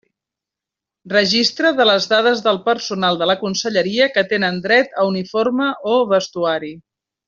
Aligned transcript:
Registre 1.13 1.71
de 1.81 1.87
les 1.89 2.07
dades 2.15 2.41
del 2.47 2.59
personal 2.71 3.21
de 3.21 3.29
la 3.33 3.37
conselleria 3.45 4.11
que 4.17 4.27
tenen 4.35 4.61
dret 4.67 5.01
a 5.05 5.09
uniforme 5.15 5.73
o 5.95 5.99
vestuari. 6.19 6.79